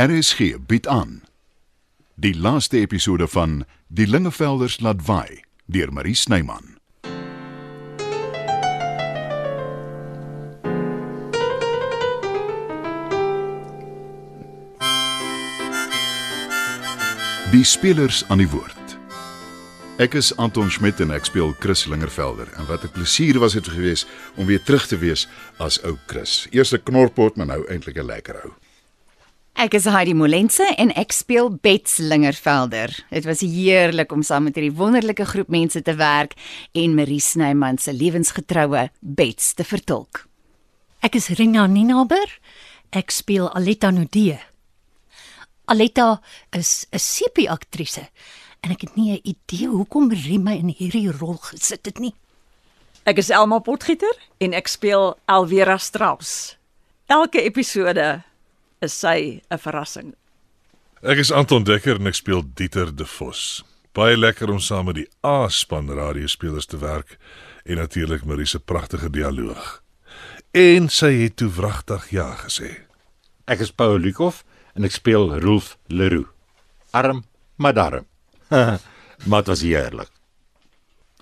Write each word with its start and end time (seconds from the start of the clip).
RSG 0.00 0.56
bied 0.66 0.86
aan 0.88 1.18
die 2.14 2.32
laaste 2.40 2.78
episode 2.78 3.26
van 3.28 3.64
Die 3.92 4.06
Lingevelders 4.06 4.78
laat 4.80 5.02
waai 5.04 5.42
deur 5.66 5.92
Marie 5.92 6.14
Snyman. 6.16 6.78
Die 17.52 17.64
spelers 17.64 18.24
aan 18.28 18.40
die 18.40 18.48
woord. 18.48 18.96
Ek 20.00 20.16
is 20.16 20.32
Anton 20.40 20.72
Schmidt 20.72 21.04
en 21.04 21.12
ek 21.12 21.28
speel 21.28 21.52
Chris 21.60 21.84
Lingervelder 21.84 22.48
en 22.56 22.64
wat 22.72 22.88
'n 22.88 22.96
plesier 22.96 23.38
was 23.38 23.60
dit 23.60 23.68
gewees 23.68 24.06
om 24.40 24.46
weer 24.48 24.62
terug 24.62 24.86
te 24.86 24.96
wees 24.96 25.28
as 25.58 25.82
ou 25.84 25.98
Chris. 26.06 26.46
Eers 26.50 26.72
'n 26.72 26.82
knorpot, 26.82 27.36
maar 27.36 27.46
nou 27.46 27.68
eintlik 27.68 28.00
'n 28.00 28.08
lekker 28.08 28.44
ou. 28.44 28.61
Ek 29.52 29.74
is 29.76 29.84
Heidi 29.84 30.14
Molense 30.16 30.64
en 30.80 30.90
ek 30.96 31.12
speel 31.12 31.50
Bets 31.62 31.98
Lingervelder. 32.00 32.92
Dit 33.12 33.26
was 33.28 33.42
heerlik 33.44 34.12
om 34.14 34.22
saam 34.24 34.46
met 34.48 34.56
hierdie 34.56 34.72
wonderlike 34.72 35.26
groep 35.28 35.52
mense 35.52 35.82
te 35.84 35.92
werk 35.98 36.32
en 36.72 36.94
Marie 36.96 37.20
Snyman 37.20 37.76
se 37.78 37.92
lewensgetroue 37.92 38.86
Bets 39.00 39.52
te 39.58 39.66
vertolk. 39.68 40.24
Ek 41.04 41.18
is 41.20 41.28
Rina 41.36 41.66
Ninaber. 41.68 42.32
Ek 42.96 43.12
speel 43.12 43.50
Aletta 43.52 43.92
Nudee. 43.92 44.40
Aletta 45.68 46.22
is 46.56 46.86
'n 46.90 46.98
sepie-aktrise 46.98 48.08
en 48.62 48.70
ek 48.72 48.80
het 48.80 48.96
nie 48.96 49.12
'n 49.12 49.20
idee 49.22 49.68
hoekom 49.68 50.08
Marie 50.08 50.38
my 50.38 50.56
in 50.56 50.74
hierdie 50.78 51.12
rol 51.12 51.36
gesit 51.36 51.84
het 51.86 51.98
nie. 51.98 52.14
Ek 53.04 53.18
is 53.18 53.30
Elma 53.30 53.58
Potgieter 53.58 54.16
en 54.38 54.54
ek 54.54 54.68
speel 54.68 55.18
Alvera 55.26 55.76
Strauss. 55.78 56.56
Elke 57.06 57.42
episode 57.42 58.22
is 58.82 58.98
sy 58.98 59.40
'n 59.50 59.58
verrassing. 59.58 60.14
Ek 61.02 61.18
is 61.18 61.32
Anton 61.32 61.64
Dekker 61.64 61.96
en 61.98 62.06
ek 62.06 62.14
speel 62.14 62.42
Dieter 62.54 62.90
De 62.94 63.06
Vos. 63.06 63.64
Baie 63.92 64.16
lekker 64.16 64.50
om 64.50 64.60
saam 64.60 64.86
met 64.86 64.94
die 64.94 65.08
A-span 65.24 65.90
radiospelers 65.90 66.66
te 66.66 66.78
werk 66.78 67.18
en 67.64 67.76
natuurlik 67.76 68.24
Marie 68.24 68.46
se 68.46 68.58
pragtige 68.58 69.10
dialoog. 69.10 69.82
En 70.50 70.88
sy 70.88 71.12
het 71.22 71.36
toe 71.36 71.50
wragtig 71.50 72.10
ja 72.10 72.34
gesê. 72.44 72.86
Ek 73.46 73.60
is 73.60 73.72
Paul 73.72 73.98
Lukhof 73.98 74.44
en 74.74 74.84
ek 74.84 74.92
speel 74.92 75.38
Rolf 75.40 75.76
Leroux. 75.86 76.28
Arm, 76.92 77.24
maar 77.56 77.74
darm. 77.74 78.06
maar 79.28 79.42
dit 79.42 79.52
was 79.52 79.62
heerlik. 79.62 80.10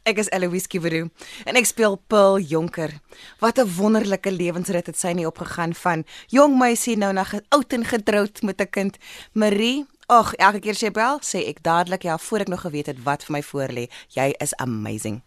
Ek 0.08 0.16
is 0.16 0.30
Eloise 0.32 0.68
Kiweru 0.70 1.10
en 1.44 1.56
ek 1.60 1.66
speel 1.68 1.98
Pearl 2.08 2.38
Jonker. 2.40 2.94
Wat 3.38 3.58
'n 3.58 3.68
wonderlike 3.76 4.30
lewensrit 4.32 4.86
het 4.86 4.96
sy 4.96 5.12
nie 5.12 5.26
opgegaan 5.26 5.74
van 5.74 6.04
jong 6.28 6.58
meisie 6.58 6.96
nou 6.96 7.12
na 7.12 7.26
oud 7.48 7.72
en 7.72 7.84
getroud 7.84 8.42
met 8.42 8.60
'n 8.60 8.70
kind. 8.70 8.98
Marie, 9.32 9.86
ag, 10.06 10.34
elke 10.34 10.60
keer 10.60 10.74
sy 10.74 10.90
bel, 10.90 11.20
sê 11.20 11.48
ek 11.48 11.62
dadelik 11.62 12.02
ja 12.02 12.18
voor 12.18 12.40
ek 12.40 12.48
nog 12.48 12.60
geweet 12.60 12.86
het 12.86 13.02
wat 13.04 13.24
vir 13.24 13.32
my 13.32 13.42
voorlê. 13.42 13.90
Jy 14.08 14.34
is 14.40 14.54
amazing. 14.56 15.22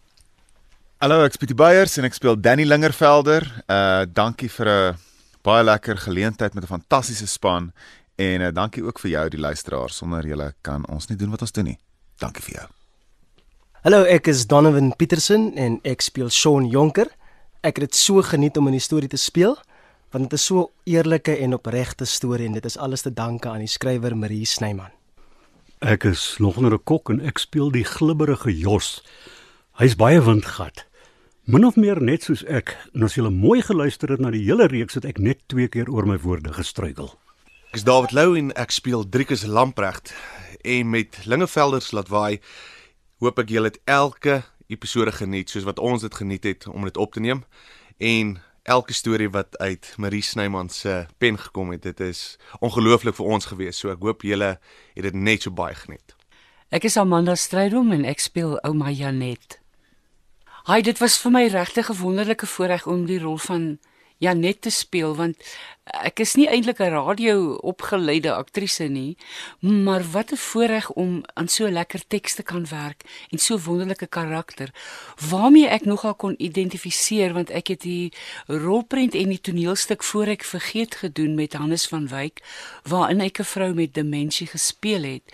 Hallo, 0.98 1.24
ek's 1.24 1.36
Pietie 1.36 1.54
Beyers 1.54 1.96
en 1.98 2.04
ek 2.04 2.14
speel 2.14 2.40
Danny 2.40 2.64
Lingervelder. 2.64 3.64
Uh 3.68 4.04
dankie 4.12 4.50
vir 4.50 4.68
'n 4.68 4.96
baie 5.42 5.64
lekker 5.64 5.96
geleentheid 5.96 6.54
met 6.54 6.64
'n 6.64 6.66
fantastiese 6.66 7.26
span 7.26 7.72
en 8.16 8.40
uh, 8.40 8.52
dankie 8.52 8.84
ook 8.84 8.98
vir 8.98 9.10
jou 9.10 9.28
die 9.28 9.40
luisteraar. 9.40 9.90
Sonder 9.90 10.26
julle 10.26 10.54
kan 10.62 10.86
ons 10.88 11.06
nie 11.06 11.16
doen 11.16 11.30
wat 11.30 11.40
ons 11.40 11.52
doen 11.52 11.64
nie. 11.64 11.78
Dankie 12.18 12.42
vir 12.42 12.54
jou. 12.54 12.83
Hallo, 13.84 14.06
ek 14.08 14.30
is 14.32 14.46
Donovan 14.48 14.94
Petersen 14.96 15.50
en 15.60 15.74
ek 15.84 16.00
speel 16.00 16.30
Shaun 16.32 16.70
Jonker. 16.72 17.10
Ek 17.60 17.76
het 17.76 17.90
dit 17.90 17.98
so 17.98 18.22
geniet 18.24 18.56
om 18.56 18.70
in 18.70 18.78
die 18.78 18.80
storie 18.80 19.10
te 19.12 19.20
speel 19.20 19.58
want 20.14 20.30
dit 20.30 20.38
is 20.38 20.46
so 20.48 20.70
eerlike 20.88 21.34
en 21.44 21.52
opregte 21.52 22.08
storie 22.08 22.46
en 22.48 22.56
dit 22.56 22.64
is 22.64 22.78
alles 22.80 23.04
te 23.04 23.12
danke 23.12 23.50
aan 23.50 23.60
die 23.60 23.68
skrywer 23.68 24.16
Marie 24.16 24.48
Snyman. 24.48 24.88
Ek 25.84 26.08
is 26.08 26.38
nog 26.40 26.56
'n 26.56 26.78
kok 26.80 27.10
en 27.12 27.20
ek 27.20 27.38
speel 27.38 27.68
die 27.70 27.84
glibberige 27.84 28.56
Jos. 28.56 29.04
Hy's 29.76 29.96
baie 29.96 30.22
windgat. 30.22 30.86
Min 31.44 31.66
of 31.66 31.76
meer 31.76 32.00
net 32.00 32.22
soos 32.22 32.42
ek. 32.48 32.78
En 32.94 33.02
as 33.02 33.16
jy 33.16 33.28
mooi 33.28 33.60
geluister 33.60 34.08
het 34.08 34.20
na 34.20 34.30
die 34.30 34.48
hele 34.48 34.66
reeks 34.66 34.94
het 34.94 35.04
ek 35.04 35.18
net 35.18 35.40
twee 35.48 35.68
keer 35.68 35.90
oor 35.90 36.06
my 36.06 36.16
woorde 36.16 36.54
gestruikel. 36.54 37.12
Ek 37.68 37.76
is 37.76 37.84
David 37.84 38.12
Lou 38.12 38.34
en 38.34 38.50
ek 38.56 38.70
speel 38.70 39.04
Driekus 39.04 39.44
Lamprecht 39.44 40.14
en 40.64 40.90
met 40.90 41.26
Lingevelders 41.26 41.92
laat 41.92 42.08
waai 42.08 42.40
hoop 43.22 43.38
ek 43.38 43.52
julle 43.54 43.70
het 43.70 43.80
elke 43.84 44.42
episode 44.72 45.12
geniet 45.12 45.50
soos 45.50 45.66
wat 45.68 45.78
ons 45.78 46.02
dit 46.02 46.14
geniet 46.14 46.44
het 46.44 46.66
om 46.68 46.84
dit 46.84 46.96
op 46.96 47.12
te 47.12 47.20
neem. 47.20 47.44
En 47.98 48.38
elke 48.62 48.92
storie 48.92 49.30
wat 49.30 49.58
uit 49.58 49.94
Marie 49.96 50.22
Snyman 50.22 50.68
se 50.68 51.06
pen 51.18 51.38
gekom 51.38 51.70
het 51.70 51.82
dit 51.82 52.00
is 52.00 52.38
ongelooflik 52.60 53.14
vir 53.14 53.26
ons 53.26 53.44
gewees. 53.44 53.78
So 53.78 53.92
ek 53.92 54.02
hoop 54.02 54.24
julle 54.24 54.56
het 54.94 55.04
dit 55.04 55.14
net 55.14 55.44
so 55.44 55.52
baie 55.52 55.74
geniet. 55.74 56.16
Ek 56.74 56.88
is 56.88 56.96
Amanda 56.96 57.36
Strydom 57.38 57.92
en 57.92 58.06
ek 58.08 58.24
speel 58.24 58.56
ouma 58.64 58.90
Janet. 58.90 59.60
Haai, 60.64 60.80
dit 60.82 60.98
was 60.98 61.18
vir 61.20 61.30
my 61.30 61.46
regtig 61.52 61.90
'n 61.90 62.00
wonderlike 62.00 62.46
voorreg 62.46 62.86
om 62.86 63.04
die 63.06 63.20
rol 63.20 63.38
van 63.38 63.78
Janet 64.18 64.60
te 64.62 64.70
speel 64.70 65.14
want 65.16 65.36
ek 65.84 66.22
is 66.24 66.32
nie 66.38 66.46
eintlik 66.48 66.80
'n 66.80 66.94
radio 66.94 67.54
opgeleide 67.60 68.32
aktrise 68.32 68.88
nie, 68.88 69.16
maar 69.60 70.02
wat 70.12 70.32
'n 70.32 70.36
voorreg 70.36 70.90
om 70.90 71.22
aan 71.34 71.48
so 71.48 71.68
lekker 71.68 72.02
teks 72.08 72.34
te 72.34 72.42
kan 72.42 72.66
werk 72.68 73.02
en 73.30 73.38
so 73.38 73.58
wonderlike 73.58 74.06
karakter 74.06 74.70
waarmee 75.30 75.68
ek 75.68 75.84
nogal 75.84 76.14
kon 76.14 76.34
identifiseer 76.38 77.32
want 77.32 77.50
ek 77.50 77.68
het 77.68 77.82
die 77.82 78.12
rolprent 78.46 79.14
en 79.14 79.28
die 79.28 79.40
toneelstuk 79.40 80.02
voor 80.02 80.26
ek 80.26 80.44
vergeet 80.44 80.94
gedoen 80.94 81.34
met 81.34 81.52
Hannes 81.52 81.86
van 81.86 82.08
Wyk 82.08 82.42
waarin 82.82 83.20
ek 83.20 83.38
'n 83.40 83.44
vrou 83.44 83.74
met 83.74 83.94
demensie 83.94 84.46
gespeel 84.46 85.02
het. 85.02 85.32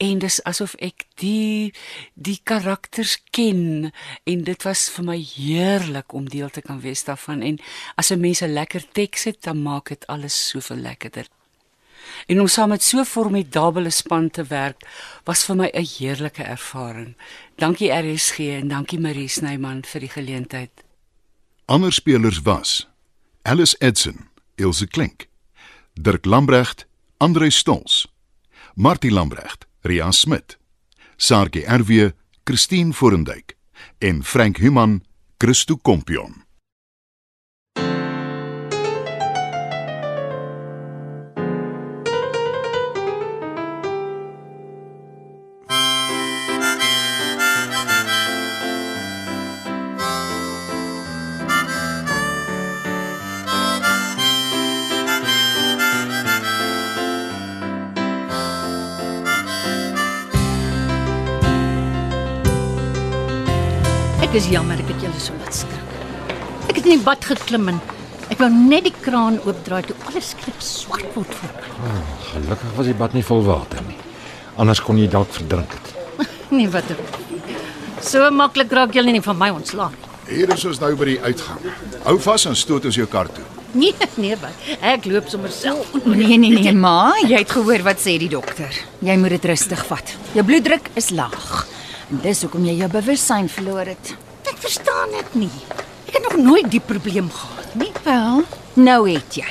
En 0.00 0.18
dis 0.18 0.38
asof 0.48 0.74
ek 0.80 1.04
die 1.20 1.72
die 2.14 2.38
karakters 2.48 3.18
ken 3.36 3.90
en 4.24 4.44
dit 4.46 4.62
was 4.64 4.86
vir 4.94 5.04
my 5.04 5.16
heerlik 5.20 6.14
om 6.16 6.28
deel 6.32 6.48
te 6.48 6.62
kan 6.64 6.80
wees 6.80 7.04
daarvan 7.04 7.42
en 7.44 7.58
as 8.00 8.10
'n 8.10 8.20
mens 8.20 8.40
'n 8.40 8.52
lekker 8.52 8.84
teks 8.92 9.24
het 9.24 9.42
dan 9.42 9.62
maak 9.62 9.88
dit 9.88 10.06
alles 10.06 10.48
soveel 10.48 10.76
lekkerder. 10.76 11.26
En 12.26 12.40
om 12.40 12.48
saam 12.48 12.68
met 12.68 12.82
so 12.82 12.98
'n 12.98 13.04
formidable 13.04 13.90
span 13.90 14.30
te 14.30 14.44
werk 14.44 14.80
was 15.24 15.44
vir 15.44 15.56
my 15.56 15.70
'n 15.72 15.86
heerlike 15.98 16.42
ervaring. 16.42 17.16
Dankie 17.56 17.92
RSG 17.92 18.38
en 18.38 18.68
dankie 18.68 19.00
Marie 19.00 19.28
Snyman 19.28 19.84
vir 19.84 20.00
die 20.00 20.08
geleentheid. 20.08 20.70
Ander 21.64 21.92
spelers 21.92 22.40
was 22.42 22.88
Alice 23.42 23.76
Edson, 23.78 24.28
Ilse 24.54 24.86
Klink, 24.86 25.28
Dirk 25.94 26.24
Lambrecht, 26.24 26.86
Andre 27.16 27.50
Stols, 27.50 28.08
Martie 28.74 29.10
Lambrecht, 29.10 29.69
Ria 29.82 30.12
Smit, 30.12 30.58
Sarkie 31.16 31.64
RW, 31.66 32.10
Christine 32.44 32.92
Forendyk 32.92 33.56
en 33.98 34.22
Frank 34.22 34.58
Human, 34.60 35.00
Christo 35.38 35.76
Kompion. 35.76 36.49
Ek 64.30 64.36
is 64.38 64.44
jammer 64.46 64.78
ek 64.78 64.92
het 64.92 65.00
julle 65.02 65.18
so 65.18 65.34
laat 65.40 65.56
skrik. 65.58 65.94
Ek 66.70 66.76
het 66.76 66.84
in 66.86 66.92
die 67.00 67.02
bad 67.02 67.24
geklim 67.26 67.64
en 67.72 67.80
ek 68.30 68.38
wou 68.38 68.46
net 68.54 68.84
die 68.86 68.92
kraan 69.02 69.40
oopdraai 69.42 69.88
toe 69.88 69.96
alles 70.06 70.28
skielik 70.36 70.60
swart 70.62 71.08
word 71.16 71.32
voor 71.40 71.56
my. 71.56 71.94
Gelukkig 72.28 72.76
was 72.76 72.86
die 72.86 72.94
bad 73.00 73.16
nie 73.18 73.24
vol 73.26 73.42
water 73.48 73.82
nie. 73.88 73.96
Anders 74.54 74.78
kon 74.86 75.00
jy 75.02 75.08
dalk 75.10 75.34
verdrink 75.34 75.74
het. 75.74 75.90
Nee, 76.54 76.68
wat 76.70 76.86
er. 76.94 77.00
So 78.06 78.30
maklik 78.34 78.70
raak 78.74 78.94
julle 78.94 79.10
nie 79.16 79.22
van 79.26 79.38
my 79.38 79.50
ontslaan. 79.54 79.98
Hier 80.30 80.54
is 80.54 80.62
ons 80.70 80.78
nou 80.82 80.92
by 81.02 81.10
die 81.10 81.18
uitgang. 81.26 81.66
Hou 82.06 82.14
vas 82.22 82.46
en 82.46 82.54
stoot 82.58 82.86
ons 82.86 83.00
jou 83.02 83.08
kar 83.10 83.32
toe. 83.34 83.42
Nee, 83.74 83.90
nee, 84.14 84.38
wat. 84.38 84.62
Ek 84.78 85.10
loop 85.10 85.26
sommer 85.30 85.50
self. 85.54 85.90
Nee 86.06 86.38
nee 86.38 86.54
nee 86.54 86.76
ma, 86.78 87.16
jy 87.26 87.42
het 87.42 87.50
gehoor 87.58 87.82
wat 87.90 87.98
sê 88.06 88.14
die 88.22 88.30
dokter. 88.30 88.70
Jy 89.02 89.18
moet 89.18 89.40
dit 89.40 89.50
rustig 89.50 89.82
vat. 89.90 90.14
Jou 90.38 90.46
bloeddruk 90.46 90.94
is 91.02 91.10
laag. 91.18 91.66
En 92.10 92.18
dis 92.24 92.40
hoekom 92.42 92.64
jy 92.66 92.74
jou 92.80 92.88
bewussyn 92.90 93.48
verloor 93.48 93.86
het. 93.86 94.14
Ek 94.50 94.58
verstaan 94.58 95.12
dit 95.14 95.34
nie. 95.44 95.52
Ek 96.08 96.16
het 96.16 96.24
nog 96.26 96.40
nooit 96.42 96.70
die 96.72 96.82
probleem 96.82 97.28
gehad 97.30 97.74
nie. 97.78 97.92
Wel, 98.02 98.42
nou 98.74 99.00
het 99.06 99.36
jy. 99.38 99.50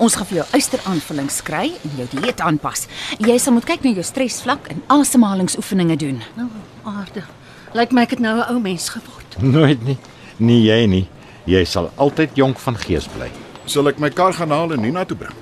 Ons 0.00 0.16
gaan 0.16 0.26
vir 0.30 0.38
jou 0.38 0.46
uisteraanvullings 0.54 1.42
kry 1.44 1.66
en 1.84 1.98
jou 2.00 2.06
dieet 2.14 2.40
aanpas. 2.40 2.86
Jy 3.20 3.36
sal 3.38 3.52
moet 3.52 3.66
kyk 3.68 3.84
na 3.84 3.92
jou 3.98 4.04
stresvlak 4.06 4.70
en 4.72 4.80
asemhalingsoefeninge 4.96 5.98
doen. 6.00 6.22
Nou, 6.38 6.48
aarde. 6.88 7.26
Lyk 7.76 7.92
my 7.92 8.06
ek 8.06 8.16
het 8.16 8.22
nou 8.24 8.38
'n 8.38 8.48
ou 8.54 8.60
mens 8.60 8.88
geword. 8.88 9.36
Nooit 9.56 9.84
nie. 9.84 9.98
Nie 10.38 10.62
jy 10.64 10.86
nie. 10.86 11.06
Jy 11.44 11.64
sal 11.64 11.90
altyd 11.96 12.30
jonk 12.34 12.58
van 12.58 12.76
gees 12.76 13.06
bly. 13.12 13.28
Sal 13.66 13.88
ek 13.88 13.98
my 13.98 14.08
kar 14.08 14.32
gaan 14.32 14.50
haal 14.50 14.72
en 14.72 14.80
Nina 14.80 15.04
toe 15.04 15.16
bring? 15.16 15.36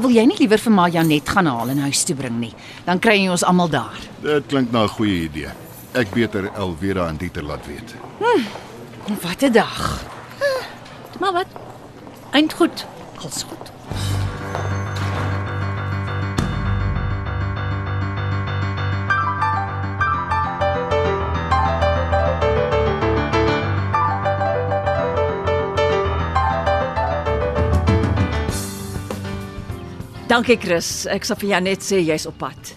Wil 0.00 0.10
jy 0.10 0.24
nie 0.24 0.38
liewer 0.38 0.58
vir 0.58 0.72
Ma 0.72 0.88
Janet 0.88 1.28
gaan 1.28 1.46
haal 1.46 1.68
en 1.68 1.78
huis 1.78 2.04
toe 2.04 2.16
bring 2.16 2.40
nie? 2.40 2.54
Dan 2.86 2.98
kry 2.98 3.20
jy 3.20 3.28
ons 3.28 3.44
almal 3.44 3.68
daar. 3.68 3.94
Dit 4.22 4.46
klink 4.48 4.72
na 4.72 4.84
'n 4.84 4.88
goeie 4.88 5.28
idee. 5.28 5.65
Ek 5.96 6.10
beter 6.12 6.50
Elvira 6.60 7.06
en 7.08 7.16
Dieter 7.16 7.42
laat 7.42 7.66
weet. 7.66 7.94
Wat 9.22 9.42
'n 9.42 9.52
dag. 9.52 10.04
Maar 11.20 11.32
wat? 11.32 11.46
Eind 12.30 12.52
goed. 12.52 12.86
Alles 13.16 13.42
goed. 13.42 13.72
Dankie 30.26 30.58
Chris. 30.58 31.06
Ek 31.06 31.24
sal 31.24 31.36
vir 31.36 31.48
jou 31.48 31.60
net 31.60 31.80
sê 31.80 32.02
jy's 32.02 32.26
op 32.26 32.36
pad. 32.38 32.74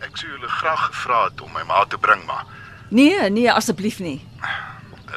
Ek 0.00 0.16
sou 0.18 0.26
julle 0.28 0.48
graag 0.48 0.86
gevra 0.90 1.24
het 1.28 1.40
om 1.40 1.52
my 1.54 1.62
ma 1.62 1.84
te 1.86 1.98
bring, 1.98 2.24
maar 2.26 2.44
Nee, 2.90 3.30
nee 3.30 3.50
asseblief 3.52 4.00
nie. 4.02 4.18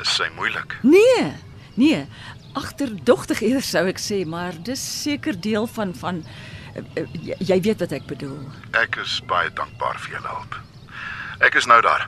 is 0.02 0.16
sy 0.18 0.28
moeilik. 0.36 0.78
Nee. 0.81 1.34
Nee. 1.80 2.06
Agterdogtig 2.54 3.42
eerder 3.42 3.66
sou 3.66 3.86
ek 3.90 4.02
sê, 4.02 4.22
maar 4.30 4.54
dis 4.66 4.81
seker 5.04 5.38
deel 5.42 5.66
van 5.74 5.94
van 5.98 6.22
uh, 6.78 7.06
jy, 7.18 7.38
jy 7.42 7.58
weet 7.70 7.81
wat 7.86 7.96
ek 7.98 8.06
bedoel. 8.10 8.38
Ek 8.78 9.00
is 9.02 9.18
baie 9.30 9.50
dankbaar 9.58 9.98
vir 10.06 10.18
julle 10.18 10.36
hulp. 10.36 10.60
Ek 11.44 11.58
is 11.58 11.70
nou 11.70 11.80
daar. 11.86 12.08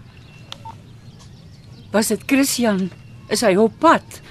Was 1.95 2.11
dit 2.13 2.21
Christian? 2.29 2.89
Is 3.33 3.41
hy 3.45 3.55
op 3.57 3.73
pad? 3.81 4.21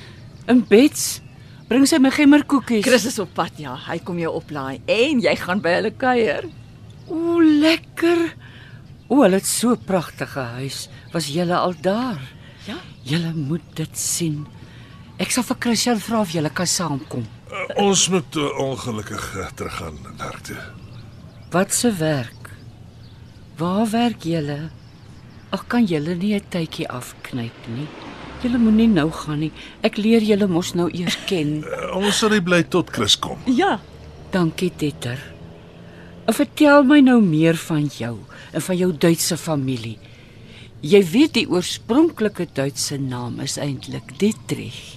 In 0.50 0.62
Bets? 0.68 1.24
Bring 1.66 1.86
sy 1.88 1.98
my 1.98 2.12
gemmerkoekies. 2.12 2.84
Chris 2.84 3.06
is 3.08 3.18
op 3.22 3.32
pad, 3.34 3.56
ja. 3.58 3.74
Hy 3.88 3.96
kom 4.04 4.20
jou 4.20 4.30
oplaai 4.36 4.82
en 4.84 5.22
jy 5.24 5.32
gaan 5.40 5.62
by 5.64 5.78
hulle 5.78 5.90
kuier. 5.98 6.46
O, 7.08 7.40
lekker. 7.40 8.28
O, 9.08 9.20
hulle 9.22 9.36
het 9.36 9.46
so 9.46 9.72
'n 9.72 9.84
pragtige 9.84 10.40
huis. 10.40 10.88
Was 11.12 11.26
julle 11.28 11.56
al 11.56 11.74
daar? 11.80 12.20
Ja. 12.66 12.76
Julle 13.02 13.32
moet 13.34 13.66
dit 13.74 13.98
sien. 13.98 14.46
Ek 15.16 15.30
sal 15.30 15.42
vir 15.42 15.56
Christian 15.60 16.00
vra 16.00 16.20
of 16.20 16.30
julle 16.30 16.50
kan 16.50 16.66
saamkom. 16.66 17.26
Uh, 17.52 17.84
ons 17.84 18.08
moet 18.08 18.36
uh, 18.36 18.58
ongelukkig 18.58 19.36
uh, 19.36 19.46
teruggaan 19.54 19.98
werk 20.18 20.40
toe. 20.42 20.56
Wat 21.50 21.74
se 21.74 21.92
werk? 21.92 22.50
Waar 23.56 23.90
werk 23.90 24.22
julle? 24.22 24.70
Ag 25.50 25.66
kan 25.66 25.84
julle 25.84 26.14
nie 26.14 26.34
'n 26.34 26.48
tydjie 26.48 26.88
afknyp 26.88 27.68
nie. 27.68 27.86
Julle 28.42 28.58
moenie 28.58 28.88
nou 28.88 29.10
gaan 29.10 29.38
nie. 29.38 29.52
Ek 29.82 29.96
leer 29.96 30.22
julle 30.22 30.46
mos 30.46 30.74
nou 30.74 30.88
eers 30.90 31.18
ken. 31.26 31.62
Uh, 31.62 31.96
ons 31.96 32.18
sal 32.18 32.42
bly 32.42 32.62
tot 32.62 32.90
Chris 32.90 33.16
kom. 33.18 33.38
Ja. 33.46 33.80
Dankie, 34.30 34.72
Tetter. 34.76 35.33
En 36.24 36.32
vertel 36.32 36.86
my 36.88 37.02
nou 37.04 37.18
meer 37.20 37.56
van 37.66 37.84
jou 37.84 38.14
en 38.52 38.62
van 38.64 38.76
jou 38.76 38.90
Duitse 38.96 39.36
familie. 39.36 39.98
Jy 40.84 41.00
weet 41.12 41.34
die 41.36 41.46
oorspronklike 41.48 42.46
Duitse 42.56 42.96
naam 43.00 43.40
is 43.44 43.58
eintlik 43.60 44.14
Dietrich. 44.20 44.96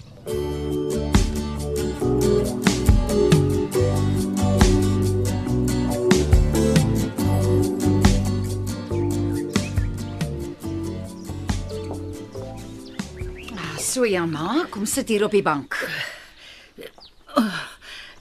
Ah, 13.51 13.75
so 13.83 14.07
ja, 14.07 14.23
ma, 14.25 14.63
kom 14.71 14.87
sit 14.87 15.11
hier 15.11 15.27
op 15.27 15.35
die 15.35 15.43
bank. 15.43 15.75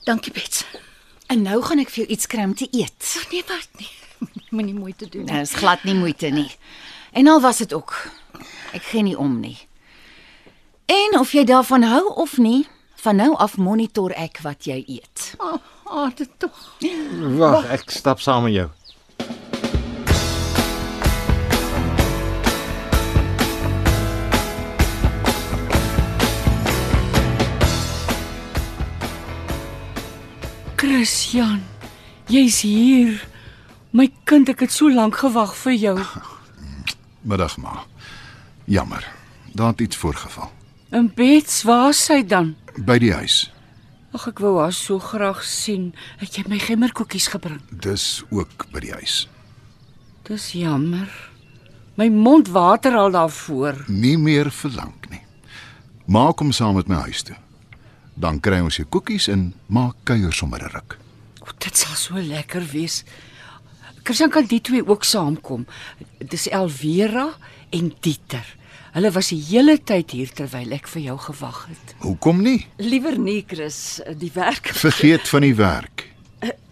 Dankie, 0.07 0.31
Bets. 0.31 0.65
En 1.27 1.41
nou 1.43 1.61
gaan 1.63 1.79
ek 1.83 1.89
vir 1.91 2.03
jou 2.03 2.11
iets 2.15 2.27
kry 2.31 2.43
om 2.47 2.55
te 2.55 2.67
eet. 2.71 3.07
Nee, 3.31 3.43
wat 3.47 3.81
nie. 3.81 3.89
Moenie 4.55 4.73
moeite 4.73 5.09
doen 5.11 5.25
Dit 5.27 5.41
is 5.43 5.53
glad 5.59 5.83
nie 5.83 5.95
moeite 5.95 6.31
nie. 6.33 6.49
En 7.11 7.27
al 7.27 7.41
was 7.41 7.57
dit 7.57 7.73
ook. 7.73 7.93
Ek 8.73 8.83
gee 8.83 9.03
nie 9.03 9.17
om 9.17 9.39
nie. 9.39 9.57
En 10.87 11.19
of 11.19 11.33
jy 11.35 11.43
daarvan 11.43 11.83
hou 11.83 12.05
of 12.23 12.37
nie, 12.37 12.67
van 13.03 13.19
nou 13.19 13.33
af 13.35 13.57
monitor 13.57 14.13
ek 14.15 14.39
wat 14.45 14.67
jy 14.69 14.79
eet. 14.87 15.33
Oh, 15.43 15.59
oh 15.83 16.07
dit 16.15 16.29
tog. 16.39 16.55
Wag, 17.37 17.67
ek 17.75 17.91
stap 17.91 18.23
saam 18.23 18.47
met 18.47 18.55
jou. 18.55 18.69
Christian, 30.97 31.59
jy's 32.25 32.63
hier. 32.65 33.19
My 33.93 34.07
kind, 34.25 34.49
ek 34.49 34.63
het 34.65 34.73
so 34.73 34.89
lank 34.89 35.19
gewag 35.21 35.51
vir 35.59 35.75
jou. 35.77 35.93
Middag 37.29 37.53
ma. 37.61 37.83
Jammer. 38.65 39.05
Daar 39.53 39.75
het 39.75 39.83
iets 39.85 40.01
voorgeval. 40.01 40.49
En 40.89 41.11
Bets, 41.13 41.61
waar 41.69 41.93
is 41.93 42.01
sy 42.01 42.23
dan? 42.25 42.55
By 42.81 42.97
die 42.97 43.13
huis. 43.13 43.51
Ag, 44.09 44.25
ek 44.33 44.41
wou 44.41 44.55
haar 44.57 44.73
so 44.73 44.97
graag 44.97 45.45
sien. 45.45 45.91
Het 46.17 46.41
jy 46.41 46.47
my 46.49 46.57
gemmerkoekies 46.65 47.29
gebring? 47.29 47.61
Dis 47.69 48.23
ook 48.33 48.65
by 48.73 48.81
die 48.89 48.95
huis. 48.97 49.27
Dis 50.25 50.55
jammer. 50.57 51.13
My 52.01 52.09
mond 52.09 52.49
water 52.57 52.97
al 52.97 53.13
daarvoor. 53.13 53.85
Nie 53.85 54.17
meer 54.17 54.49
verlang 54.49 54.97
nie. 55.13 55.21
Ma 56.09 56.31
kom 56.33 56.49
saam 56.49 56.81
met 56.81 56.89
my 56.89 57.05
huis 57.05 57.21
toe. 57.21 57.37
Dan 58.17 58.39
kry 58.41 58.59
ons 58.65 58.79
jou 58.79 58.87
koekies 58.89 59.27
en 59.33 59.53
maak 59.69 59.95
kuier 60.03 60.33
sommer 60.33 60.61
'n 60.63 60.73
ruk. 60.73 60.97
O, 61.41 61.53
dit 61.59 61.77
sal 61.77 61.95
so 61.95 62.13
lekker 62.17 62.65
wees. 62.71 63.03
Christian 64.03 64.29
kan 64.29 64.45
die 64.45 64.61
twee 64.61 64.87
ook 64.87 65.03
saamkom. 65.03 65.65
Dis 66.17 66.47
Elvira 66.47 67.33
en 67.69 67.93
Dieter. 67.99 68.55
Hulle 68.91 69.11
was 69.11 69.29
die 69.29 69.41
hele 69.49 69.77
tyd 69.83 70.11
hier 70.11 70.29
terwyl 70.33 70.71
ek 70.71 70.87
vir 70.87 71.01
jou 71.01 71.17
gewag 71.17 71.67
het. 71.67 71.95
Hoekom 71.99 72.41
nie? 72.41 72.67
Liewer 72.77 73.17
nie, 73.19 73.43
Chris, 73.47 74.01
die 74.17 74.31
werk. 74.33 74.71
Vergeet 74.87 75.27
van 75.27 75.41
die 75.41 75.55
werk. 75.55 76.07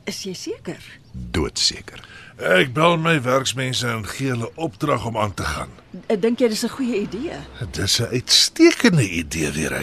Is 0.05 0.23
jy 0.23 0.33
seker? 0.37 0.81
Doodseker. 1.11 2.01
Ek 2.37 2.73
bel 2.75 2.97
my 3.01 3.15
werksmense 3.25 3.87
en 3.89 4.03
gee 4.05 4.33
hulle 4.33 4.51
opdrag 4.55 5.05
om 5.09 5.17
aan 5.17 5.33
te 5.33 5.47
gaan. 5.47 5.71
Ek 6.05 6.21
dink 6.21 6.43
jy 6.43 6.49
dis 6.51 6.65
'n 6.65 6.75
goeie 6.77 7.01
idee. 7.07 7.39
Dis 7.71 7.99
'n 8.01 8.11
uitstekende 8.11 9.09
idee, 9.09 9.51
weer 9.51 9.73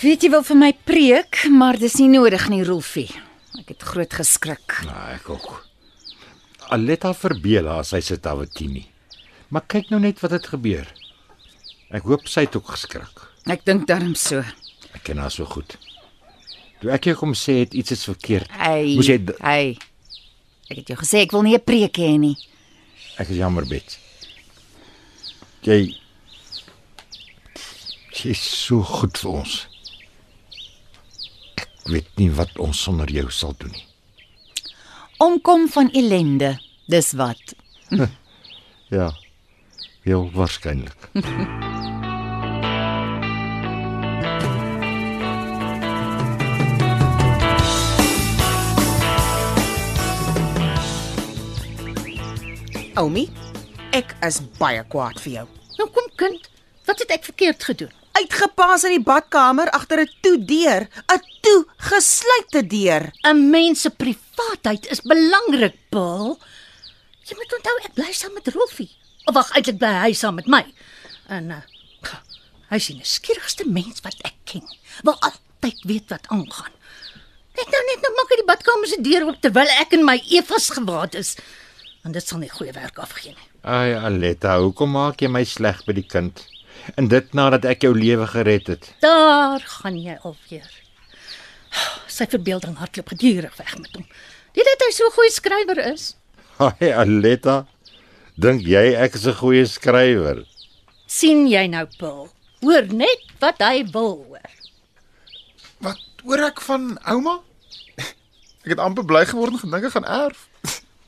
Ek 0.00 0.06
weet 0.08 0.22
jy 0.24 0.28
wil 0.32 0.44
vir 0.48 0.56
my 0.56 0.68
preek, 0.88 1.38
maar 1.52 1.76
dis 1.76 1.98
nie 2.00 2.06
nodig 2.08 2.46
nie, 2.48 2.62
Rolfie. 2.64 3.10
Ek 3.60 3.74
het 3.74 3.82
groot 3.84 4.14
geskrik. 4.16 4.78
Nou, 4.88 5.00
ek 5.12 5.26
ook. 5.28 5.48
Aletta 6.72 7.10
verbeel 7.12 7.66
haar 7.68 7.84
sy 7.84 8.00
sit 8.00 8.24
Awatini. 8.24 8.86
Maar 9.52 9.66
kyk 9.68 9.90
nou 9.92 9.98
net 10.00 10.22
wat 10.24 10.32
het 10.32 10.46
gebeur. 10.54 10.88
Ek 11.92 12.08
hoop 12.08 12.24
sy 12.32 12.46
het 12.46 12.56
ook 12.56 12.70
geskrik. 12.72 13.20
Ek 13.52 13.66
dink 13.68 13.84
darm 13.90 14.14
so. 14.16 14.40
Ek 14.96 15.04
ken 15.04 15.20
haar 15.20 15.34
so 15.34 15.44
goed. 15.44 15.76
Toe 16.80 16.94
ek 16.96 17.10
jou 17.10 17.18
kom 17.20 17.36
sê 17.36 17.58
het 17.58 17.76
iets 17.76 17.92
is 17.92 18.08
verkeerd. 18.08 18.48
Hey. 18.56 18.94
Moes 18.96 19.10
jy 19.12 19.18
Hey. 19.44 19.74
Ek 20.72 20.80
het 20.80 20.94
jou 20.94 20.96
gesê 21.02 21.26
ek 21.26 21.36
wil 21.36 21.44
nie 21.44 21.58
'n 21.58 21.60
preek 21.60 22.00
hê 22.00 22.16
nie. 22.16 22.38
Ek 23.18 23.28
is 23.28 23.36
jammer, 23.36 23.68
Bet. 23.68 23.98
Jy 25.60 25.92
jy 28.16 28.30
is 28.32 28.40
so 28.40 28.80
goed 28.80 29.20
vir 29.20 29.30
ons. 29.44 29.66
Weet 31.90 32.10
nie 32.20 32.30
wat 32.38 32.58
ons 32.62 32.82
sonder 32.86 33.10
jou 33.10 33.26
sal 33.34 33.54
doen 33.58 33.72
nie. 33.74 33.86
Omkom 35.20 35.66
van 35.68 35.90
ellende. 35.92 36.54
Dis 36.86 37.12
wat. 37.18 37.54
Ja. 38.90 39.12
Heel 40.02 40.24
waarskynlik. 40.34 41.04
Oumi, 52.98 53.28
ek 53.94 54.16
is 54.26 54.40
baie 54.58 54.82
kwaad 54.90 55.22
vir 55.22 55.32
jou. 55.36 55.46
Nou 55.78 55.86
kom 55.94 56.10
kind, 56.18 56.50
wat 56.90 56.98
het 57.04 57.14
ek 57.14 57.30
verkeerd 57.30 57.62
gedoen? 57.70 57.94
Uitgepaas 58.18 58.84
in 58.88 58.96
die 58.96 59.04
badkamer 59.06 59.70
agter 59.70 60.02
'n 60.02 60.10
toe 60.22 60.36
deur, 60.44 60.88
'n 61.06 61.22
toe 61.40 61.66
gesluite 61.76 62.66
deur. 62.66 63.12
'n 63.24 63.50
Mens 63.50 63.80
se 63.80 63.90
privaatheid 63.90 64.90
is 64.90 65.00
belangrik, 65.00 65.76
Paul. 65.90 66.38
Jy 67.26 67.34
moet 67.36 67.54
onthou 67.54 67.76
ek 67.84 67.94
bly 67.94 68.12
saam 68.12 68.34
met 68.34 68.48
Rolfie. 68.48 68.90
Of 69.24 69.34
wag, 69.34 69.50
eintlik 69.54 69.78
bly 69.78 69.92
hy 70.02 70.12
saam 70.12 70.34
met 70.34 70.46
my. 70.46 70.64
En 71.28 71.50
uh, 71.50 71.62
hy 72.70 72.76
is 72.76 72.86
die 72.86 73.00
skierigste 73.06 73.66
mens 73.66 74.02
wat 74.02 74.18
ek 74.26 74.34
ken. 74.44 74.66
Al, 75.04 75.16
altyd 75.20 75.82
weet 75.86 76.10
wat 76.10 76.26
aangaan. 76.28 76.74
Net 77.58 77.70
nou 77.70 77.82
net 77.86 78.02
nou 78.02 78.12
maak 78.16 78.30
hy 78.32 78.38
die 78.40 78.48
badkamer 78.48 78.88
se 78.90 79.00
deur 79.04 79.26
oop 79.28 79.40
terwyl 79.44 79.70
ek 79.80 79.92
in 79.92 80.04
my 80.06 80.16
Evas 80.30 80.70
gewaad 80.74 81.14
is. 81.18 81.36
Want 82.02 82.16
dit 82.16 82.26
sal 82.26 82.40
nie 82.40 82.50
goeie 82.50 82.72
werk 82.72 82.98
afgee 82.98 83.34
nie. 83.34 83.48
Ai 83.62 83.92
Aletta, 83.92 84.56
hoekom 84.62 84.94
maak 84.96 85.20
jy 85.20 85.28
my 85.28 85.42
sleg 85.44 85.82
by 85.84 85.92
die 85.98 86.06
kind? 86.06 86.40
En 86.96 87.08
dit 87.08 87.32
nadat 87.32 87.64
ek 87.64 87.82
jou 87.82 87.92
lewe 87.94 88.26
gered 88.26 88.66
het. 88.66 88.94
Daar 89.00 89.60
gaan 89.60 89.98
jy 90.00 90.16
alweer. 90.22 90.70
Sy 92.10 92.26
verbeelding 92.26 92.76
hardloop 92.80 93.08
gedurig 93.14 93.56
weg 93.56 93.76
met 93.78 93.94
hom. 93.96 94.06
Dit 94.56 94.66
dat 94.66 94.82
hy 94.86 94.90
so 94.92 95.06
'n 95.06 95.14
goeie 95.14 95.30
skrywer 95.30 95.78
is. 95.92 96.16
Ai 96.58 96.90
Aletta, 96.92 97.66
dink 98.36 98.66
jy 98.66 98.94
ek 98.94 99.14
is 99.14 99.26
'n 99.26 99.34
goeie 99.34 99.66
skrywer? 99.66 100.44
sien 101.06 101.48
jy 101.48 101.66
nou, 101.66 101.86
Paul? 101.98 102.28
Hoor 102.62 102.86
net 102.92 103.22
wat 103.40 103.58
hy 103.58 103.84
wil 103.92 104.24
hoor. 104.28 104.50
Wat 105.80 105.98
hoor 106.24 106.38
ek 106.38 106.60
van 106.60 106.98
ouma? 107.04 107.40
Ek 108.62 108.74
het 108.76 108.78
amper 108.78 109.04
bly 109.04 109.24
geword 109.26 109.52
en 109.52 109.58
gedink 109.58 109.84
ek 109.84 109.92
gaan 109.92 110.04
erf. 110.04 110.48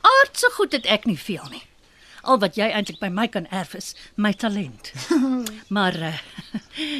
Aardse 0.00 0.48
goed 0.56 0.72
het 0.72 0.86
ek 0.86 1.04
nie 1.04 1.18
veel 1.18 1.44
nie. 1.50 1.62
Al 2.22 2.38
wat 2.38 2.54
jy 2.56 2.68
eintlik 2.70 3.00
by 3.00 3.08
my 3.10 3.26
kan 3.28 3.46
erf 3.50 3.74
is 3.74 3.94
my 4.14 4.32
talent. 4.32 4.92
maar 5.76 5.96
uh, 5.98 6.12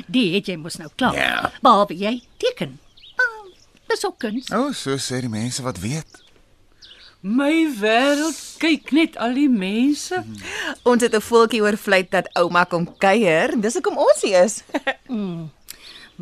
die 0.07 0.33
het 0.35 0.49
jy 0.51 0.57
mos 0.59 0.77
nou 0.81 0.89
klaar. 0.97 1.15
Ja. 1.19 1.53
Behalwe 1.63 1.95
jy 1.99 2.17
teken. 2.43 2.79
Ah, 3.17 3.47
Dis 3.89 4.05
ook 4.07 4.19
kuns. 4.19 4.51
O, 4.51 4.67
oh, 4.69 4.73
so 4.75 4.97
sê 4.99 5.21
die 5.23 5.31
mense 5.31 5.63
wat 5.63 5.79
weet. 5.83 6.21
My 7.23 7.69
wêreld, 7.79 8.39
kyk 8.59 8.91
net 8.91 9.17
al 9.23 9.37
die 9.39 9.47
mense. 9.51 10.25
Ons 10.83 11.03
het 11.07 11.15
'n 11.15 11.23
voeltjie 11.23 11.63
oorvlei 11.63 12.03
dat 12.11 12.27
ouma 12.35 12.65
kom 12.65 12.89
kuier. 12.99 13.55
Dis 13.61 13.75
hoekom 13.79 13.97
ons 13.99 14.23
hier 14.23 14.43
is. 14.45 14.63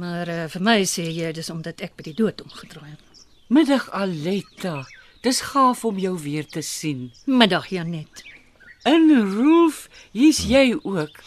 Maar 0.01 0.29
uh, 0.29 0.45
vir 0.49 0.63
my 0.63 0.85
sê 0.87 1.03
jy 1.13 1.33
dis 1.33 1.51
omdat 1.51 1.81
ek 1.85 1.97
by 1.97 2.03
die 2.03 2.15
dood 2.15 2.41
omgedraai 2.41 2.91
het. 2.91 3.25
Middag 3.49 3.89
Aletta. 3.91 4.87
Dis 5.21 5.41
gaaf 5.41 5.85
om 5.85 5.99
jou 5.99 6.15
weer 6.23 6.47
te 6.47 6.63
sien. 6.63 7.11
Middag 7.27 7.67
Janet. 7.69 8.23
In 8.83 9.11
Rolf, 9.37 9.89
hier's 10.11 10.39
jy 10.49 10.79
ook. 10.83 11.19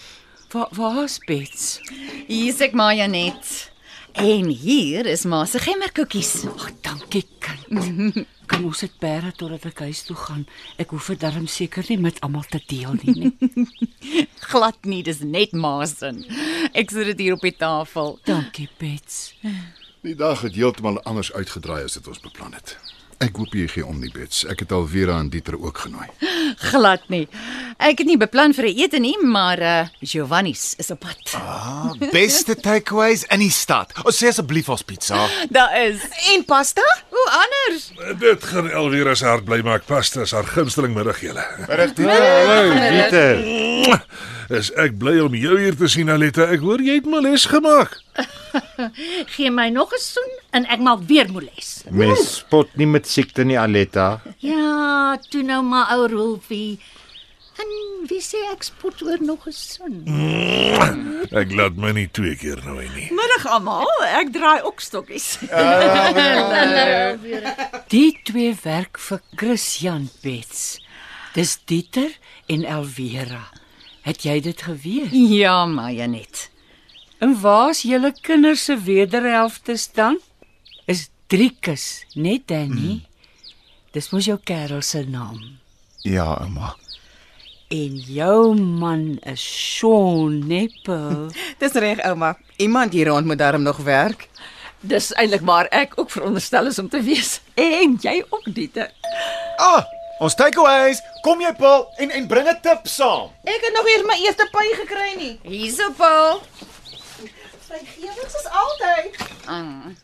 Waar 0.49 0.69
waar's 0.73 1.19
Bets? 1.25 1.81
Hier's 2.27 2.61
ek 2.65 2.73
Maya 2.73 3.05
net. 3.05 3.69
En 4.17 4.49
hier 4.49 5.05
is 5.05 5.25
ma 5.29 5.43
se 5.45 5.59
gemmerkoekies. 5.61 6.45
Ag, 6.49 6.71
dankie 6.81 7.25
kind. 7.41 8.25
Kan 8.49 8.65
ons 8.65 8.81
dit 8.81 8.95
bære 9.01 9.31
totdat 9.37 9.67
ek 9.69 9.83
huis 9.85 10.01
toe 10.05 10.17
gaan? 10.17 10.43
Ek 10.81 10.93
hoef 10.93 11.11
dit 11.13 11.21
darm 11.21 11.45
seker 11.49 11.85
nie 11.89 11.99
met 12.01 12.17
almal 12.25 12.45
te 12.49 12.61
deel 12.69 12.97
nie. 13.03 13.15
nie. 13.37 14.25
Glad 14.51 14.89
nie, 14.89 15.03
dis 15.05 15.21
net 15.21 15.53
ma 15.53 15.75
se. 15.89 16.09
Ek 16.73 16.93
sit 16.93 17.13
dit 17.13 17.25
hier 17.27 17.37
op 17.37 17.45
die 17.45 17.53
tafel. 17.57 18.17
Dankie 18.25 18.69
Bets. 18.81 19.35
Die 20.01 20.17
dag 20.17 20.41
het 20.41 20.57
heeltemal 20.57 21.01
anders 21.05 21.29
uitgedraai 21.33 21.83
as 21.85 22.01
dit 22.01 22.09
ons 22.09 22.21
beplan 22.25 22.57
het. 22.57 22.77
Ek 23.23 23.37
hoop 23.39 23.53
jy 23.55 23.67
gee 23.71 23.85
om 23.87 24.01
nie 24.01 24.09
bets. 24.11 24.41
Ek 24.51 24.65
het 24.65 24.73
al 24.75 24.83
Vera 24.91 25.15
en 25.21 25.29
Dieter 25.31 25.55
ook 25.55 25.77
genooi. 25.85 26.07
Glad 26.71 27.05
nie. 27.13 27.23
Ek 27.79 28.01
het 28.01 28.09
nie 28.09 28.17
beplan 28.19 28.51
vir 28.55 28.67
'n 28.67 28.75
ete 28.83 28.99
nie, 28.99 29.15
maar 29.23 29.59
uh 29.61 29.87
Giovanni's 30.01 30.73
is 30.77 30.91
op 30.91 30.99
pad. 30.99 31.17
Ah, 31.39 31.93
beste 32.11 32.55
takeaways 32.55 33.23
in 33.31 33.39
die 33.39 33.51
stad. 33.51 33.93
O, 34.03 34.11
sê 34.11 34.27
asseblief 34.27 34.69
ons 34.69 34.83
pizza. 34.83 35.27
Daar 35.55 35.71
is. 35.87 36.01
En 36.33 36.43
pasta? 36.45 36.83
Hoe 37.09 37.27
anders? 37.43 37.91
Dit 38.19 38.43
gaan 38.43 38.69
Elvira 38.69 39.15
se 39.15 39.25
hart 39.25 39.45
bly 39.45 39.61
maak. 39.63 39.85
Pasta 39.85 40.21
is 40.21 40.31
haar 40.31 40.45
gunsteling 40.45 40.93
middagete. 40.93 41.43
Hallo, 41.67 41.87
Pieter. 41.93 43.35
Is 44.53 44.69
ek 44.77 44.99
bly 45.01 45.15
om 45.23 45.33
jou 45.33 45.55
hier 45.57 45.73
te 45.73 45.87
sien 45.89 46.11
Aletta. 46.13 46.45
Ek 46.53 46.61
hoor 46.61 46.81
jy 46.83 46.99
het 46.99 47.07
moles 47.09 47.47
gemaak. 47.49 47.95
Gee 49.33 49.49
my 49.49 49.69
nog 49.73 49.89
'n 49.97 50.01
soen 50.01 50.33
en 50.53 50.67
ek 50.69 50.83
maak 50.85 51.01
weer 51.09 51.25
moles. 51.31 51.69
Mens 51.89 52.35
spot 52.43 52.69
nie 52.77 52.85
met 52.85 53.09
siekte 53.09 53.41
nie, 53.43 53.57
Aletta. 53.57 54.21
Ja, 54.45 55.17
toe 55.29 55.41
nou 55.41 55.63
maar 55.65 55.89
ou 55.97 56.05
Rolfie. 56.07 56.77
En 57.57 57.69
wie 58.09 58.21
sê 58.21 58.43
ek 58.51 58.61
spot 58.69 59.01
oor 59.01 59.17
nog 59.25 59.47
'n 59.49 59.55
soen? 59.57 60.05
Ek 61.33 61.49
laat 61.57 61.73
my 61.75 61.89
nie 61.97 62.09
twee 62.13 62.35
keer 62.37 62.61
nooi 62.61 62.85
nie. 62.93 63.09
Middag 63.09 63.49
almal, 63.57 63.89
ek 64.05 64.29
draai 64.37 64.61
ook 64.61 64.85
stokkies. 64.85 65.39
Die 67.93 68.13
twee 68.23 68.53
werk 68.63 69.01
vir 69.01 69.21
Christian 69.35 70.09
Bets. 70.21 70.77
Dis 71.33 71.57
Dieter 71.65 72.13
en 72.45 72.65
Elvira. 72.69 73.49
Het 74.03 74.23
jy 74.27 74.39
dit 74.43 74.61
geweet? 74.61 75.13
Ja, 75.15 75.63
Maya 75.65 76.05
net. 76.11 76.49
En 77.23 77.37
waar's 77.39 77.85
julle 77.87 78.11
kinders 78.21 78.65
se 78.67 78.75
wederhelftes 78.77 79.91
dan? 79.95 80.19
Is 80.85 81.07
Driekus, 81.31 82.05
net 82.13 82.47
Danny. 82.51 83.05
Dis 83.95 84.09
mos 84.11 84.27
jou 84.27 84.35
kerel 84.43 84.81
se 84.83 85.05
naam. 85.07 85.39
Ja, 86.03 86.33
ouma. 86.43 86.73
En 87.71 87.95
jou 88.11 88.53
man 88.59 89.17
is 89.23 89.41
Sean 89.77 90.41
Neppe. 90.47 90.99
Dis 91.63 91.79
reg 91.79 92.03
ouma. 92.03 92.35
Iemand 92.59 92.93
hier 92.93 93.07
rond 93.07 93.25
moet 93.25 93.39
daarom 93.39 93.63
nog 93.63 93.79
werk. 93.87 94.27
Dis 94.83 95.13
eintlik 95.15 95.41
maar 95.47 95.71
ek 95.71 95.95
ook 95.95 96.11
veronderstel 96.11 96.67
is 96.67 96.79
om 96.79 96.89
te 96.91 96.99
wees. 97.01 97.39
En 97.55 97.95
jy 98.01 98.19
ook 98.29 98.51
Dieter. 98.51 98.91
Ah, 99.57 99.85
ons 100.19 100.35
takeaways. 100.35 101.01
Kom 101.23 101.41
jy, 101.41 101.53
Paul, 101.57 101.87
en 101.97 102.11
en 102.11 102.27
bring 102.27 102.47
'n 102.49 102.59
tip 102.61 102.87
saam. 102.87 103.29
Ek 103.43 103.61
het 103.61 103.73
nog 103.73 103.87
eers 103.87 104.03
my 104.05 104.17
eerste 104.25 104.47
py 104.51 104.67
gekry 104.81 105.13
nie. 105.17 105.39
Hier's 105.43 105.79
op 105.87 105.97
Paul. 105.97 106.41
Sy 107.67 107.79
gewings 107.99 108.35
is 108.35 108.47
altyd. 108.51 109.17
Mm. 109.47 109.95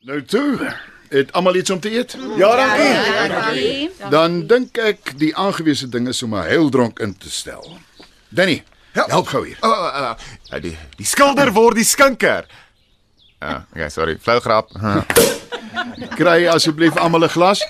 Nou 0.00 0.22
toe, 0.24 0.74
het 1.10 1.32
almal 1.32 1.54
iets 1.56 1.70
om 1.70 1.80
te 1.80 1.90
eet? 1.90 2.16
Ja, 2.36 2.56
dankie. 2.56 3.28
Dankie. 3.28 3.90
Dan 4.10 4.46
dink 4.46 4.78
ek 4.78 5.12
die 5.18 5.36
aangewese 5.36 5.88
ding 5.88 6.08
is 6.08 6.22
om 6.22 6.34
'n 6.34 6.42
heildronk 6.46 6.98
in 6.98 7.16
te 7.18 7.30
stel. 7.30 7.76
Danny, 8.28 8.62
Ja. 8.92 9.04
help 9.06 9.26
gou 9.26 9.46
hier. 9.46 9.56
Oh, 9.60 9.70
uh, 9.70 10.14
uh, 10.52 10.60
die 10.62 10.76
die 10.96 11.06
skilder 11.06 11.52
word 11.52 11.74
die 11.76 11.84
skinker. 11.84 12.46
Ja, 13.40 13.66
okay, 13.70 13.88
sorry. 13.88 14.18
Flou 14.20 14.40
grap. 14.40 14.70
Kry 16.18 16.46
asseblief 16.46 16.96
almal 16.96 17.24
'n 17.24 17.28
glas. 17.28 17.60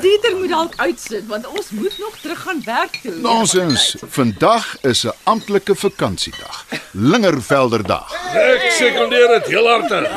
Dieter 0.00 0.36
moet 0.36 0.48
dalk 0.48 0.74
uitsit 0.76 1.26
want 1.26 1.46
ons 1.46 1.70
moet 1.70 1.98
nog 1.98 2.16
terug 2.20 2.40
gaan 2.42 2.62
werk 2.64 2.98
toe. 3.02 3.14
Nonsens. 3.14 3.94
Vandag 4.08 4.76
is 4.80 5.04
'n 5.04 5.12
amptelike 5.22 5.74
vakansiedag. 5.74 6.64
Lingervelderdag. 6.90 8.12
Ek 8.34 8.70
sekondeer 8.78 9.28
dit 9.28 9.46
heel 9.46 9.66
hartig. 9.68 10.10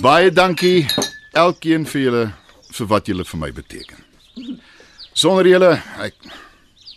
Baie 0.00 0.32
dankie 0.32 0.86
elkeen 1.32 1.86
vir 1.86 2.00
julle 2.00 2.32
vir 2.72 2.86
wat 2.86 3.06
julle 3.06 3.24
vir 3.24 3.38
my 3.38 3.52
beteken. 3.52 4.04
Sonder 5.12 5.46
julle 5.46 5.82
ek 5.98 6.14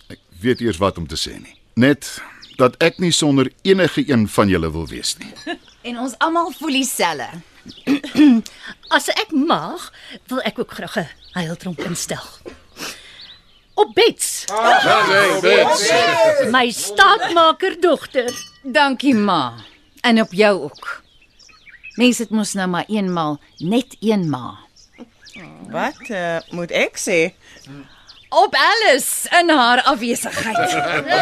ek 0.10 0.20
weet 0.42 0.62
eers 0.62 0.78
wat 0.78 0.98
om 0.98 1.08
te 1.08 1.16
sê 1.16 1.40
nie. 1.42 1.56
Net 1.76 2.22
dat 2.58 2.76
ek 2.84 3.00
nie 3.00 3.12
sonder 3.12 3.52
enige 3.62 4.10
een 4.10 4.28
van 4.28 4.48
julle 4.48 4.72
wil 4.72 4.88
wees 4.88 5.18
nie. 5.18 5.34
En 5.82 5.98
ons 6.00 6.14
almal 6.18 6.52
voel 6.60 6.70
dieselfde. 6.70 7.28
As 8.98 9.08
ek 9.10 9.32
mag, 9.32 9.92
wil 10.28 10.42
ek 10.42 10.60
ook 10.60 10.72
graag 10.72 10.98
'n 10.98 11.08
heiltronk 11.34 11.80
instel. 11.80 12.24
Op 13.74 13.94
Bets, 13.94 14.46
my 16.52 16.70
staatmaker 16.70 17.80
dogter. 17.82 18.30
Dankie 18.62 19.16
ma. 19.16 19.54
En 20.02 20.22
op 20.22 20.32
jou 20.32 20.62
ook. 20.62 21.02
Mense 21.96 22.22
het 22.22 22.32
mos 22.32 22.54
nou 22.54 22.68
maar 22.68 22.86
eenmal 22.88 23.40
net 23.58 23.98
een 24.00 24.30
ma. 24.30 24.58
Wat 25.70 26.10
uh, 26.10 26.38
moet 26.50 26.72
ek 26.72 26.98
sê? 26.98 27.34
Op 28.30 28.56
Alice 28.56 29.30
in 29.40 29.50
haar 29.50 29.82
afwesigheid. 29.82 30.70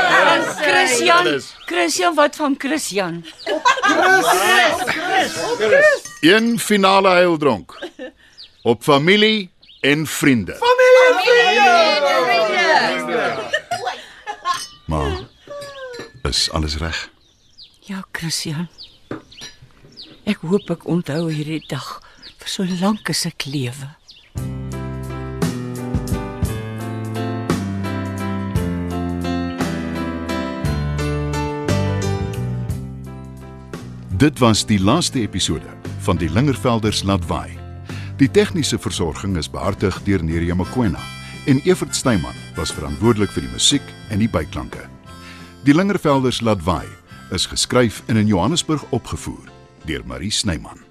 Christian, 0.67 1.41
Christian, 1.65 2.15
wat 2.15 2.35
van 2.35 2.55
Christian? 2.57 3.25
Een 6.21 6.59
finale 6.59 7.09
heildronk. 7.09 7.79
Op 8.61 8.83
familie 8.83 9.49
en 9.79 10.07
vriende. 10.07 10.57
Maar 14.85 15.19
is 16.21 16.51
alles 16.51 16.77
reg? 16.77 17.09
Ja, 17.79 18.03
Christian. 18.11 18.69
Ek 20.23 20.37
hoop 20.45 20.69
ek 20.69 20.85
onthou 20.85 21.31
hierdie 21.33 21.63
dag 21.67 21.89
vir 22.37 22.53
so 22.53 22.69
lank 22.79 23.09
as 23.09 23.25
ek 23.25 23.49
lewe. 23.49 23.89
Dit 34.21 34.37
was 34.37 34.67
die 34.69 34.77
laaste 34.77 35.25
episode 35.25 35.80
van 36.01 36.17
die 36.17 36.29
Lingervelders 36.29 37.03
laat 37.03 37.25
waai. 37.27 37.57
Die 38.17 38.29
tegniese 38.29 38.79
versorging 38.79 39.37
is 39.37 39.49
behartig 39.49 40.01
deur 40.05 40.23
Neriya 40.23 40.55
Mkwena 40.55 41.01
en 41.45 41.61
Evert 41.65 41.95
Snyman 41.95 42.37
was 42.55 42.73
verantwoordelik 42.73 43.33
vir 43.33 43.45
die 43.47 43.53
musiek 43.53 43.93
en 44.09 44.21
die 44.21 44.29
byklanke. 44.29 44.85
Die 45.65 45.73
Lingervelders 45.77 46.41
laat 46.41 46.63
waai 46.65 46.89
is 47.31 47.47
geskryf 47.49 48.03
en 48.07 48.17
in 48.17 48.27
Johannesburg 48.27 48.85
opgevoer 48.91 49.49
deur 49.85 50.05
Marie 50.05 50.31
Snyman. 50.31 50.90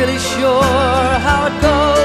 Really 0.00 0.18
sure 0.18 0.62
how 1.26 1.46
it 1.46 1.56
goes, 1.62 1.95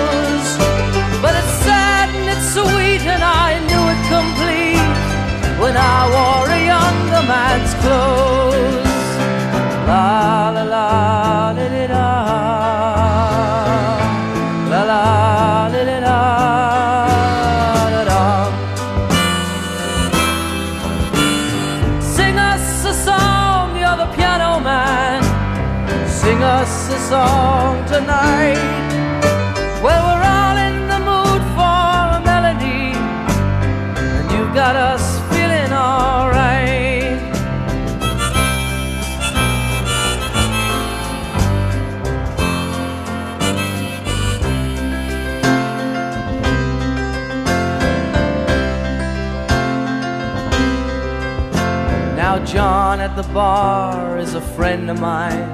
John 52.91 52.99
at 52.99 53.15
the 53.15 53.23
bar 53.31 54.17
is 54.17 54.33
a 54.33 54.41
friend 54.41 54.89
of 54.91 54.99
mine. 54.99 55.47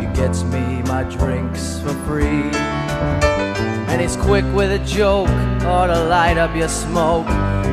He 0.00 0.06
gets 0.06 0.42
me 0.42 0.82
my 0.82 1.04
drinks 1.04 1.78
for 1.78 1.94
free. 2.04 2.50
And 3.86 4.00
he's 4.00 4.16
quick 4.16 4.44
with 4.52 4.72
a 4.72 4.84
joke 4.84 5.28
or 5.62 5.86
to 5.86 6.04
light 6.10 6.38
up 6.38 6.56
your 6.56 6.66
smoke. 6.66 7.28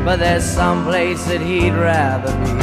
But 0.05 0.17
there's 0.17 0.43
some 0.43 0.83
place 0.85 1.25
that 1.25 1.41
he'd 1.41 1.73
rather 1.73 2.31
be. 2.45 2.61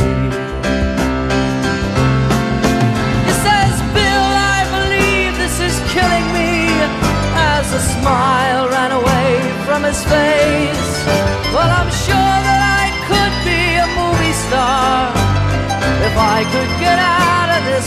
He 3.26 3.32
says, 3.42 3.74
Bill, 3.90 4.28
I 4.54 4.62
believe 4.76 5.34
this 5.42 5.58
is 5.58 5.76
killing 5.90 6.26
me. 6.38 6.70
As 7.34 7.66
a 7.72 7.80
smile 7.80 8.68
ran 8.68 8.92
away 8.92 9.40
from 9.66 9.82
his 9.82 10.00
face. 10.04 11.35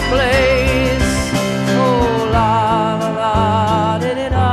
Place. 0.09 1.11
Oh, 1.77 2.29
la 2.33 2.97
la 3.01 3.09
la 3.21 3.97
di 4.01 4.11
di 4.19 4.27
da. 4.35 4.51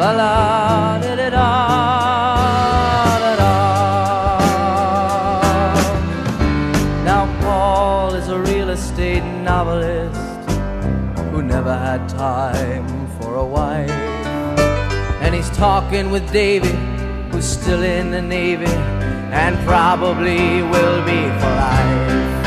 La 0.00 0.10
la 0.20 0.98
di 1.02 1.12
da. 1.36 1.50
da, 3.22 3.32
da. 3.42 3.54
Now, 7.04 7.22
Paul 7.40 8.14
is 8.14 8.28
a 8.28 8.38
real 8.38 8.70
estate 8.70 9.24
novelist 9.50 10.50
who 11.30 11.42
never 11.42 11.74
had 11.86 12.08
time 12.08 12.86
for 13.18 13.34
a 13.36 13.44
wife. 13.44 13.90
And 15.22 15.34
he's 15.34 15.50
talking 15.50 16.10
with 16.10 16.30
Davy, 16.32 16.76
who's 17.30 17.44
still 17.44 17.82
in 17.82 18.10
the 18.10 18.22
Navy 18.22 18.76
and 19.30 19.58
probably 19.66 20.62
will 20.62 21.04
be 21.04 21.20
for 21.38 21.50
life. 21.66 22.37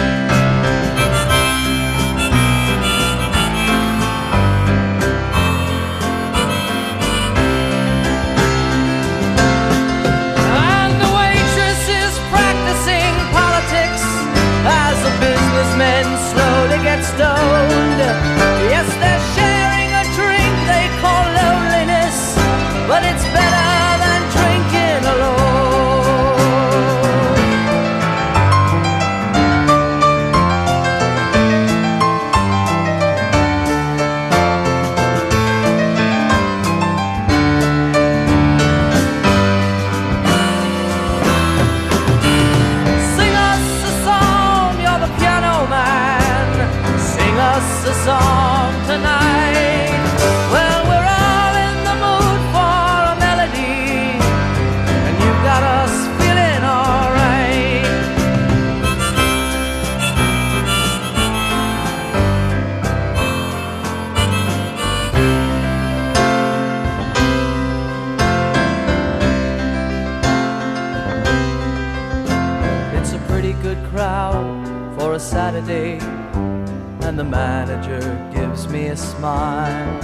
smile. 79.01 79.99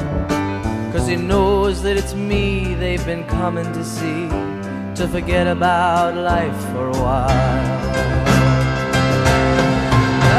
Cause 0.92 1.08
he 1.08 1.16
knows 1.16 1.82
that 1.84 1.96
it's 1.98 2.16
me 2.16 2.74
they've 2.74 3.06
been 3.06 3.24
coming 3.26 3.72
to 3.74 3.84
see 3.84 4.28
to 4.96 5.08
forget 5.08 5.46
about 5.46 6.16
life 6.16 6.60
for 6.72 6.88
a 6.88 6.98
while. 6.98 7.86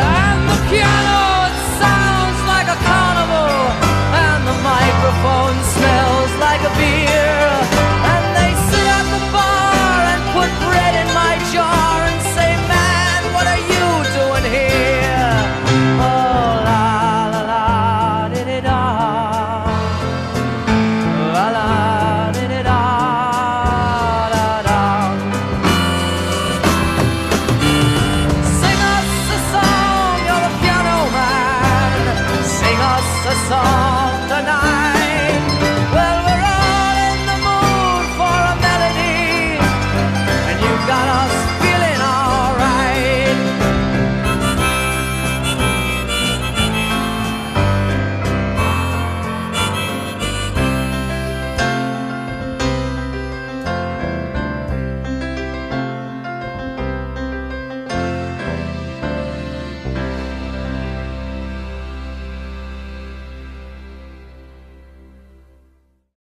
And 0.03 0.41
the 0.51 0.59
piano 0.69 1.21
it 1.49 1.57
sounds 1.79 2.41
like 2.53 2.69
a 2.77 2.79
carnival, 2.89 3.55
and 4.27 4.41
the 4.51 4.59
microphone 4.75 5.57
smells 5.77 6.33
like 6.47 6.63
a 6.71 6.73
beer. 6.81 7.39
And 8.13 8.25
they 8.39 8.53
sit 8.71 8.87
at 8.99 9.07
the 9.15 9.23
bar 9.31 9.99
and 10.13 10.23
put 10.35 10.51
bread 10.67 10.95
in 11.03 11.09
my 11.15 11.35
jar. 11.55 12.08